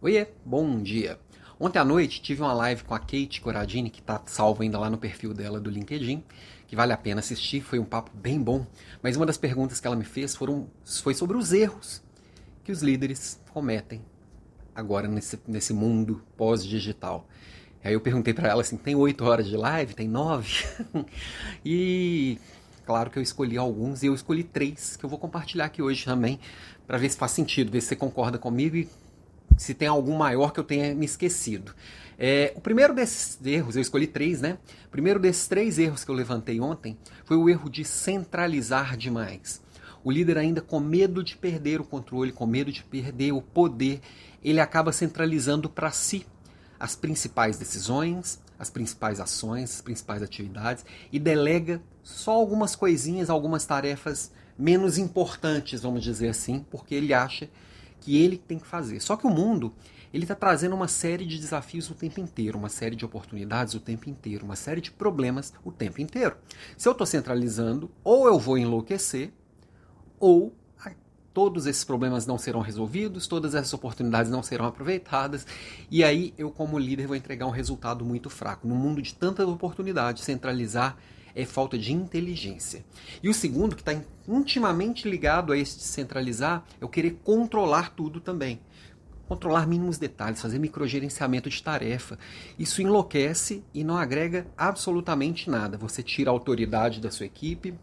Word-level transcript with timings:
Oiê, 0.00 0.28
bom 0.44 0.80
dia. 0.80 1.18
Ontem 1.58 1.80
à 1.80 1.84
noite 1.84 2.22
tive 2.22 2.40
uma 2.40 2.52
live 2.52 2.84
com 2.84 2.94
a 2.94 3.00
Kate 3.00 3.40
Coradini, 3.40 3.90
que 3.90 3.98
está 3.98 4.22
salvo 4.26 4.62
ainda 4.62 4.78
lá 4.78 4.88
no 4.88 4.96
perfil 4.96 5.34
dela 5.34 5.58
do 5.58 5.68
LinkedIn, 5.68 6.22
que 6.68 6.76
vale 6.76 6.92
a 6.92 6.96
pena 6.96 7.18
assistir, 7.18 7.60
foi 7.62 7.80
um 7.80 7.84
papo 7.84 8.12
bem 8.14 8.40
bom. 8.40 8.64
Mas 9.02 9.16
uma 9.16 9.26
das 9.26 9.36
perguntas 9.36 9.80
que 9.80 9.88
ela 9.88 9.96
me 9.96 10.04
fez 10.04 10.36
foram, 10.36 10.68
foi 11.02 11.14
sobre 11.14 11.36
os 11.36 11.52
erros 11.52 12.00
que 12.62 12.70
os 12.70 12.80
líderes 12.80 13.40
cometem 13.52 14.00
agora 14.72 15.08
nesse, 15.08 15.36
nesse 15.48 15.72
mundo 15.72 16.22
pós-digital. 16.36 17.26
Aí 17.82 17.92
eu 17.92 18.00
perguntei 18.00 18.32
para 18.32 18.46
ela 18.46 18.60
assim, 18.60 18.76
tem 18.76 18.94
oito 18.94 19.24
horas 19.24 19.48
de 19.48 19.56
live? 19.56 19.94
Tem 19.94 20.06
nove? 20.06 20.64
e 21.66 22.38
claro 22.86 23.10
que 23.10 23.18
eu 23.18 23.22
escolhi 23.22 23.58
alguns 23.58 24.04
e 24.04 24.06
eu 24.06 24.14
escolhi 24.14 24.44
três 24.44 24.96
que 24.96 25.04
eu 25.04 25.10
vou 25.10 25.18
compartilhar 25.18 25.64
aqui 25.64 25.82
hoje 25.82 26.04
também, 26.04 26.38
para 26.86 26.98
ver 26.98 27.10
se 27.10 27.16
faz 27.16 27.32
sentido, 27.32 27.72
ver 27.72 27.80
se 27.80 27.88
você 27.88 27.96
concorda 27.96 28.38
comigo 28.38 28.76
e 28.76 28.88
se 29.58 29.74
tem 29.74 29.88
algum 29.88 30.16
maior 30.16 30.52
que 30.52 30.60
eu 30.60 30.64
tenha 30.64 30.94
me 30.94 31.04
esquecido. 31.04 31.74
É, 32.18 32.52
o 32.56 32.60
primeiro 32.60 32.94
desses 32.94 33.38
erros, 33.44 33.76
eu 33.76 33.82
escolhi 33.82 34.06
três, 34.06 34.40
né? 34.40 34.58
O 34.86 34.90
primeiro 34.90 35.20
desses 35.20 35.46
três 35.46 35.78
erros 35.78 36.04
que 36.04 36.10
eu 36.10 36.14
levantei 36.14 36.60
ontem 36.60 36.96
foi 37.24 37.36
o 37.36 37.48
erro 37.48 37.68
de 37.68 37.84
centralizar 37.84 38.96
demais. 38.96 39.60
O 40.02 40.10
líder, 40.10 40.38
ainda 40.38 40.60
com 40.60 40.80
medo 40.80 41.22
de 41.22 41.36
perder 41.36 41.80
o 41.80 41.84
controle, 41.84 42.32
com 42.32 42.46
medo 42.46 42.72
de 42.72 42.82
perder 42.82 43.32
o 43.32 43.42
poder, 43.42 44.00
ele 44.42 44.60
acaba 44.60 44.92
centralizando 44.92 45.68
para 45.68 45.90
si 45.90 46.24
as 46.78 46.96
principais 46.96 47.58
decisões, 47.58 48.40
as 48.58 48.70
principais 48.70 49.20
ações, 49.20 49.74
as 49.74 49.80
principais 49.80 50.22
atividades 50.22 50.84
e 51.12 51.18
delega 51.18 51.80
só 52.02 52.32
algumas 52.32 52.74
coisinhas, 52.74 53.30
algumas 53.30 53.64
tarefas 53.64 54.32
menos 54.58 54.98
importantes, 54.98 55.82
vamos 55.82 56.02
dizer 56.02 56.28
assim, 56.28 56.64
porque 56.70 56.94
ele 56.94 57.14
acha 57.14 57.48
que 58.00 58.16
ele 58.16 58.38
tem 58.38 58.58
que 58.58 58.66
fazer. 58.66 59.00
Só 59.00 59.16
que 59.16 59.26
o 59.26 59.30
mundo 59.30 59.72
ele 60.12 60.24
está 60.24 60.34
trazendo 60.34 60.74
uma 60.74 60.88
série 60.88 61.26
de 61.26 61.38
desafios 61.38 61.90
o 61.90 61.94
tempo 61.94 62.20
inteiro, 62.20 62.58
uma 62.58 62.68
série 62.68 62.96
de 62.96 63.04
oportunidades 63.04 63.74
o 63.74 63.80
tempo 63.80 64.08
inteiro, 64.08 64.44
uma 64.44 64.56
série 64.56 64.80
de 64.80 64.90
problemas 64.90 65.52
o 65.64 65.70
tempo 65.70 66.00
inteiro. 66.00 66.36
Se 66.76 66.88
eu 66.88 66.92
estou 66.92 67.06
centralizando, 67.06 67.90
ou 68.02 68.26
eu 68.26 68.38
vou 68.38 68.56
enlouquecer, 68.56 69.32
ou 70.18 70.54
todos 71.38 71.68
esses 71.68 71.84
problemas 71.84 72.26
não 72.26 72.36
serão 72.36 72.58
resolvidos, 72.58 73.28
todas 73.28 73.54
essas 73.54 73.72
oportunidades 73.72 74.28
não 74.28 74.42
serão 74.42 74.66
aproveitadas, 74.66 75.46
e 75.88 76.02
aí 76.02 76.34
eu, 76.36 76.50
como 76.50 76.76
líder, 76.76 77.06
vou 77.06 77.14
entregar 77.14 77.46
um 77.46 77.50
resultado 77.50 78.04
muito 78.04 78.28
fraco. 78.28 78.66
No 78.66 78.74
mundo 78.74 79.00
de 79.00 79.14
tantas 79.14 79.46
oportunidades, 79.46 80.24
centralizar 80.24 80.96
é 81.36 81.44
falta 81.44 81.78
de 81.78 81.92
inteligência. 81.92 82.84
E 83.22 83.28
o 83.28 83.34
segundo, 83.34 83.76
que 83.76 83.82
está 83.82 83.94
intimamente 84.26 85.08
ligado 85.08 85.52
a 85.52 85.56
esse 85.56 85.78
centralizar, 85.78 86.64
é 86.80 86.84
o 86.84 86.88
querer 86.88 87.20
controlar 87.22 87.94
tudo 87.94 88.18
também. 88.18 88.58
Controlar 89.28 89.64
mínimos 89.64 89.96
detalhes, 89.96 90.42
fazer 90.42 90.58
microgerenciamento 90.58 91.48
de 91.48 91.62
tarefa. 91.62 92.18
Isso 92.58 92.82
enlouquece 92.82 93.62
e 93.72 93.84
não 93.84 93.96
agrega 93.96 94.48
absolutamente 94.56 95.48
nada. 95.48 95.78
Você 95.78 96.02
tira 96.02 96.30
a 96.30 96.34
autoridade 96.34 97.00
da 97.00 97.12
sua 97.12 97.26
equipe, 97.26 97.78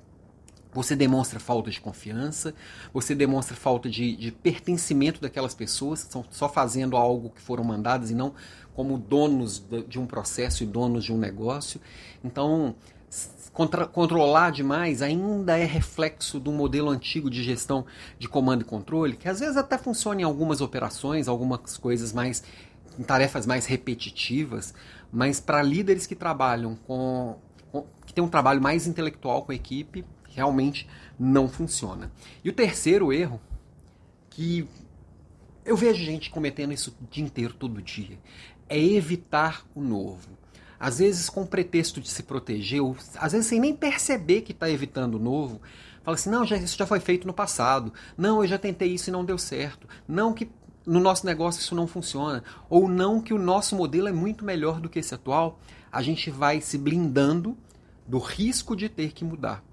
você 0.76 0.96
demonstra 0.96 1.40
falta 1.40 1.72
de 1.72 1.80
confiança, 1.80 2.54
você 2.94 3.16
demonstra 3.16 3.56
falta 3.56 3.90
de, 3.90 4.16
de, 4.16 4.32
pertencimento 4.32 5.22
daquelas 5.22 5.56
pessoas 5.56 6.02
que 6.02 6.08
estão 6.08 6.26
só 6.30 6.50
fazendo 6.50 6.98
algo 6.98 7.30
que 7.30 7.42
foram 7.42 7.64
mandadas 7.64 8.12
e 8.12 8.16
não 8.16 8.34
como 8.74 8.98
donos 8.98 9.66
de 9.88 9.98
um 9.98 10.06
processo 10.06 10.64
e 10.64 10.66
donos 10.66 11.06
de 11.06 11.14
um 11.14 11.18
negócio. 11.18 11.80
Então, 12.24 12.76
Contra, 13.54 13.88
controlar 13.88 14.52
demais 14.52 15.02
ainda 15.02 15.58
é 15.58 15.64
reflexo 15.64 16.42
do 16.42 16.52
modelo 16.52 16.90
antigo 16.90 17.30
de 17.30 17.42
gestão 17.42 17.86
de 18.20 18.28
comando 18.28 18.64
e 18.64 18.66
controle, 18.66 19.16
que 19.16 19.30
às 19.30 19.40
vezes 19.40 19.56
até 19.56 19.78
funciona 19.78 20.20
em 20.20 20.24
algumas 20.26 20.60
operações, 20.60 21.30
algumas 21.30 21.78
coisas 21.78 22.12
mais 22.12 22.44
em 23.00 23.04
tarefas 23.04 23.46
mais 23.46 23.66
repetitivas, 23.66 24.74
mas 25.10 25.40
para 25.40 25.62
líderes 25.62 26.06
que 26.06 26.16
trabalham 26.16 26.76
com, 26.86 27.38
com 27.72 27.86
que 28.06 28.14
tem 28.14 28.22
um 28.22 28.28
trabalho 28.28 28.62
mais 28.62 28.88
intelectual 28.88 29.44
com 29.44 29.54
a 29.54 29.56
equipe, 29.56 30.04
realmente 30.36 30.88
não 31.18 31.48
funciona. 31.48 32.12
E 32.44 32.50
o 32.50 32.54
terceiro 32.54 33.12
erro 33.12 33.40
que 34.30 34.68
eu 35.66 35.76
vejo 35.76 36.04
gente 36.04 36.30
cometendo 36.30 36.74
isso 36.74 36.96
o 37.02 37.08
dia 37.10 37.24
inteiro, 37.24 37.54
todo 37.54 37.82
dia, 37.82 38.20
é 38.70 38.80
evitar 38.80 39.66
o 39.74 39.82
novo. 39.82 40.38
Às 40.80 41.00
vezes 41.00 41.30
com 41.30 41.46
pretexto 41.46 42.02
de 42.02 42.10
se 42.10 42.22
proteger, 42.22 42.82
ou 42.82 42.96
às 43.16 43.32
vezes 43.32 43.48
sem 43.48 43.60
nem 43.60 43.74
perceber 43.74 44.42
que 44.42 44.52
está 44.52 44.70
evitando 44.70 45.16
o 45.16 45.20
novo, 45.20 45.62
fala 46.04 46.16
assim: 46.16 46.30
não, 46.30 46.46
já, 46.46 46.58
isso 46.58 46.78
já 46.78 46.86
foi 46.86 47.00
feito 47.00 47.26
no 47.26 47.34
passado, 47.34 47.94
não, 48.18 48.44
eu 48.44 48.48
já 48.48 48.58
tentei 48.58 48.90
isso 48.90 49.10
e 49.10 49.14
não 49.14 49.26
deu 49.26 49.38
certo, 49.38 49.88
não 50.08 50.34
que 50.34 50.50
no 50.86 51.00
nosso 51.00 51.26
negócio 51.26 51.60
isso 51.60 51.74
não 51.74 51.88
funciona, 51.88 52.44
ou 52.70 52.88
não 52.88 53.22
que 53.22 53.34
o 53.34 53.40
nosso 53.40 53.76
modelo 53.76 54.08
é 54.08 54.12
muito 54.12 54.46
melhor 54.46 54.80
do 54.80 54.90
que 54.90 55.00
esse 55.00 55.16
atual, 55.16 55.60
a 55.92 56.02
gente 56.02 56.30
vai 56.30 56.62
se 56.62 56.78
blindando 56.78 57.58
do 58.06 58.20
risco 58.20 58.76
de 58.76 58.90
ter 58.90 59.14
que 59.14 59.24
mudar. 59.24 59.64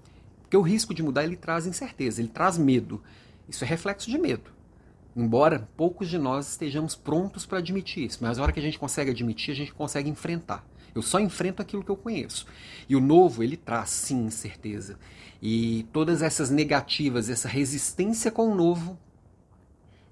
Porque 0.53 0.57
o 0.59 0.61
risco 0.61 0.93
de 0.93 1.01
mudar 1.01 1.23
ele 1.23 1.35
traz 1.35 1.65
incerteza, 1.65 2.21
ele 2.21 2.29
traz 2.29 2.59
medo. 2.59 3.01
Isso 3.49 3.63
é 3.63 3.67
reflexo 3.67 4.11
de 4.11 4.19
medo. 4.19 4.51
Embora 5.15 5.67
poucos 5.75 6.07
de 6.07 6.19
nós 6.19 6.47
estejamos 6.47 6.93
prontos 6.93 7.43
para 7.43 7.57
admitir 7.57 8.05
isso, 8.05 8.19
mas 8.21 8.37
a 8.37 8.43
hora 8.43 8.51
que 8.51 8.59
a 8.59 8.61
gente 8.61 8.77
consegue 8.77 9.09
admitir, 9.09 9.51
a 9.51 9.55
gente 9.55 9.73
consegue 9.73 10.11
enfrentar. 10.11 10.63
Eu 10.93 11.01
só 11.01 11.19
enfrento 11.19 11.59
aquilo 11.59 11.83
que 11.83 11.89
eu 11.89 11.95
conheço. 11.95 12.45
E 12.87 12.95
o 12.95 12.99
novo, 12.99 13.41
ele 13.41 13.57
traz, 13.57 13.89
sim, 13.89 14.29
certeza. 14.29 14.99
E 15.41 15.87
todas 15.91 16.21
essas 16.21 16.51
negativas, 16.51 17.31
essa 17.31 17.47
resistência 17.47 18.29
com 18.29 18.51
o 18.51 18.53
novo, 18.53 18.95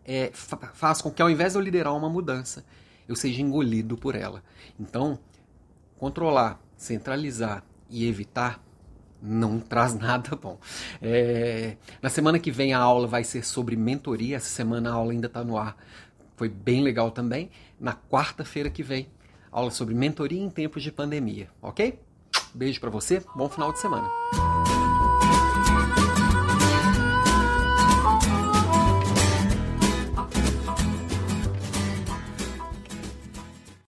é, 0.03 0.31
faz 0.33 1.03
com 1.03 1.11
que 1.11 1.21
ao 1.21 1.29
invés 1.29 1.53
de 1.53 1.59
eu 1.59 1.61
liderar 1.61 1.95
uma 1.95 2.09
mudança, 2.09 2.65
eu 3.07 3.15
seja 3.15 3.43
engolido 3.43 3.95
por 3.95 4.15
ela. 4.15 4.43
Então, 4.79 5.19
controlar, 5.99 6.59
centralizar 6.75 7.63
e 7.91 8.07
evitar 8.07 8.59
não 9.21 9.59
traz 9.59 9.93
nada 9.99 10.35
bom. 10.35 10.57
É, 11.01 11.75
na 12.01 12.09
semana 12.09 12.39
que 12.39 12.51
vem 12.51 12.73
a 12.73 12.79
aula 12.79 13.07
vai 13.07 13.23
ser 13.23 13.45
sobre 13.45 13.75
mentoria. 13.75 14.37
Essa 14.37 14.49
semana 14.49 14.89
a 14.89 14.93
aula 14.93 15.11
ainda 15.11 15.27
está 15.27 15.43
no 15.43 15.57
ar. 15.57 15.77
Foi 16.35 16.49
bem 16.49 16.81
legal 16.81 17.11
também. 17.11 17.49
Na 17.79 17.93
quarta-feira 17.93 18.69
que 18.69 18.83
vem 18.83 19.07
aula 19.51 19.69
sobre 19.69 19.93
mentoria 19.93 20.41
em 20.41 20.49
tempos 20.49 20.81
de 20.81 20.91
pandemia, 20.91 21.49
ok? 21.61 21.99
Beijo 22.53 22.79
para 22.79 22.89
você, 22.89 23.21
bom 23.35 23.49
final 23.49 23.71
de 23.71 23.79
semana. 23.79 24.07